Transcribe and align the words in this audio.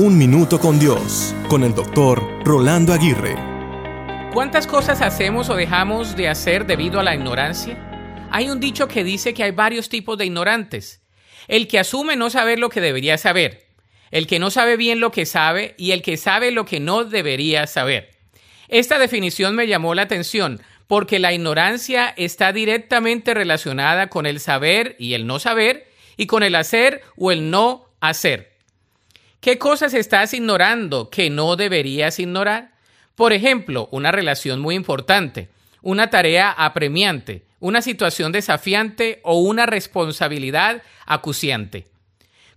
Un 0.00 0.16
Minuto 0.16 0.60
con 0.60 0.78
Dios, 0.78 1.34
con 1.48 1.64
el 1.64 1.74
doctor 1.74 2.22
Rolando 2.44 2.92
Aguirre. 2.92 3.34
¿Cuántas 4.32 4.68
cosas 4.68 5.02
hacemos 5.02 5.50
o 5.50 5.56
dejamos 5.56 6.14
de 6.14 6.28
hacer 6.28 6.66
debido 6.66 7.00
a 7.00 7.02
la 7.02 7.16
ignorancia? 7.16 8.28
Hay 8.30 8.48
un 8.48 8.60
dicho 8.60 8.86
que 8.86 9.02
dice 9.02 9.34
que 9.34 9.42
hay 9.42 9.50
varios 9.50 9.88
tipos 9.88 10.16
de 10.16 10.26
ignorantes. 10.26 11.02
El 11.48 11.66
que 11.66 11.80
asume 11.80 12.14
no 12.14 12.30
saber 12.30 12.60
lo 12.60 12.68
que 12.68 12.80
debería 12.80 13.18
saber, 13.18 13.66
el 14.12 14.28
que 14.28 14.38
no 14.38 14.52
sabe 14.52 14.76
bien 14.76 15.00
lo 15.00 15.10
que 15.10 15.26
sabe 15.26 15.74
y 15.76 15.90
el 15.90 16.02
que 16.02 16.16
sabe 16.16 16.52
lo 16.52 16.64
que 16.64 16.78
no 16.78 17.02
debería 17.02 17.66
saber. 17.66 18.10
Esta 18.68 19.00
definición 19.00 19.56
me 19.56 19.66
llamó 19.66 19.96
la 19.96 20.02
atención 20.02 20.62
porque 20.86 21.18
la 21.18 21.32
ignorancia 21.32 22.14
está 22.16 22.52
directamente 22.52 23.34
relacionada 23.34 24.10
con 24.10 24.26
el 24.26 24.38
saber 24.38 24.94
y 25.00 25.14
el 25.14 25.26
no 25.26 25.40
saber 25.40 25.88
y 26.16 26.28
con 26.28 26.44
el 26.44 26.54
hacer 26.54 27.02
o 27.16 27.32
el 27.32 27.50
no 27.50 27.90
hacer. 28.00 28.57
¿Qué 29.40 29.56
cosas 29.56 29.94
estás 29.94 30.34
ignorando 30.34 31.10
que 31.10 31.30
no 31.30 31.54
deberías 31.54 32.18
ignorar? 32.18 32.72
Por 33.14 33.32
ejemplo, 33.32 33.88
una 33.92 34.10
relación 34.10 34.60
muy 34.60 34.74
importante, 34.74 35.48
una 35.80 36.10
tarea 36.10 36.50
apremiante, 36.50 37.44
una 37.60 37.80
situación 37.80 38.32
desafiante 38.32 39.20
o 39.22 39.38
una 39.38 39.64
responsabilidad 39.64 40.82
acuciante. 41.06 41.86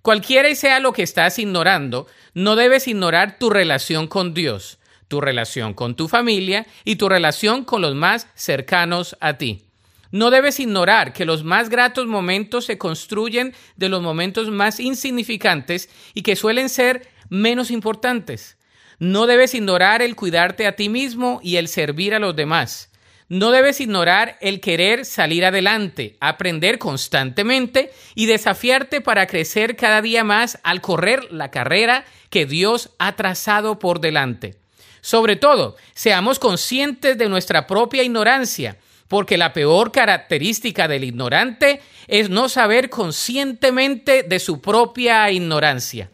Cualquiera 0.01 0.49
y 0.49 0.55
sea 0.55 0.79
lo 0.79 0.91
que 0.91 1.03
estás 1.03 1.37
ignorando, 1.37 2.07
no 2.33 2.55
debes 2.55 2.87
ignorar 2.87 3.37
tu 3.37 3.51
relación 3.51 4.07
con 4.07 4.33
Dios, 4.33 4.79
tu 5.07 5.21
relación 5.21 5.75
con 5.75 5.95
tu 5.95 6.07
familia 6.07 6.65
y 6.83 6.95
tu 6.95 7.09
relación 7.09 7.63
con 7.63 7.83
los 7.83 7.93
más 7.93 8.27
cercanos 8.33 9.15
a 9.19 9.37
ti. 9.37 9.65
No 10.11 10.29
debes 10.29 10.59
ignorar 10.59 11.13
que 11.13 11.25
los 11.25 11.43
más 11.43 11.69
gratos 11.69 12.05
momentos 12.05 12.65
se 12.65 12.77
construyen 12.77 13.53
de 13.77 13.89
los 13.89 14.01
momentos 14.01 14.51
más 14.51 14.79
insignificantes 14.79 15.89
y 16.13 16.21
que 16.21 16.35
suelen 16.35 16.69
ser 16.69 17.07
menos 17.29 17.71
importantes. 17.71 18.57
No 18.99 19.25
debes 19.25 19.55
ignorar 19.55 20.01
el 20.01 20.15
cuidarte 20.15 20.67
a 20.67 20.75
ti 20.75 20.89
mismo 20.89 21.39
y 21.41 21.55
el 21.55 21.69
servir 21.69 22.13
a 22.13 22.19
los 22.19 22.35
demás. 22.35 22.91
No 23.29 23.51
debes 23.51 23.79
ignorar 23.79 24.37
el 24.41 24.59
querer 24.59 25.05
salir 25.05 25.45
adelante, 25.45 26.17
aprender 26.19 26.77
constantemente 26.77 27.93
y 28.13 28.25
desafiarte 28.25 28.99
para 28.99 29.25
crecer 29.25 29.77
cada 29.77 30.01
día 30.01 30.25
más 30.25 30.59
al 30.63 30.81
correr 30.81 31.31
la 31.31 31.49
carrera 31.49 32.03
que 32.29 32.45
Dios 32.45 32.89
ha 32.99 33.15
trazado 33.15 33.79
por 33.79 34.01
delante. 34.01 34.59
Sobre 34.99 35.37
todo, 35.37 35.77
seamos 35.93 36.39
conscientes 36.39 37.17
de 37.17 37.29
nuestra 37.29 37.67
propia 37.67 38.03
ignorancia 38.03 38.77
porque 39.11 39.37
la 39.37 39.51
peor 39.51 39.91
característica 39.91 40.87
del 40.87 41.03
ignorante 41.03 41.81
es 42.07 42.29
no 42.29 42.47
saber 42.47 42.89
conscientemente 42.89 44.23
de 44.23 44.39
su 44.39 44.61
propia 44.61 45.29
ignorancia. 45.29 46.09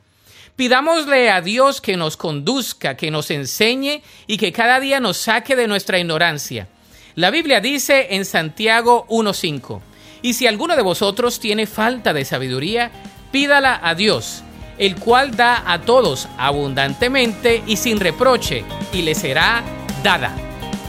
Pidámosle 0.56 1.30
a 1.30 1.42
Dios 1.42 1.80
que 1.80 1.96
nos 1.96 2.18
conduzca, 2.18 2.98
que 2.98 3.12
nos 3.12 3.30
enseñe 3.30 4.02
y 4.26 4.38
que 4.38 4.52
cada 4.52 4.80
día 4.80 5.00
nos 5.00 5.18
saque 5.18 5.56
de 5.56 5.68
nuestra 5.68 6.00
ignorancia. 6.00 6.70
La 7.14 7.30
Biblia 7.30 7.62
dice 7.62 8.16
en 8.16 8.26
Santiago 8.26 9.06
1.5, 9.10 9.80
y 10.24 10.34
si 10.34 10.48
alguno 10.48 10.76
de 10.76 10.82
vosotros 10.82 11.40
tiene 11.40 11.68
falta 11.68 12.14
de 12.14 12.26
sabiduría, 12.26 12.90
pídala 13.32 13.80
a 13.84 13.94
Dios, 13.94 14.42
el 14.80 14.96
cual 14.96 15.38
da 15.38 15.72
a 15.72 15.82
todos 15.82 16.28
abundantemente 16.40 17.62
y 17.68 17.78
sin 17.78 18.00
reproche, 18.00 18.66
y 18.92 19.04
le 19.04 19.14
será 19.14 19.64
dada. 20.02 20.47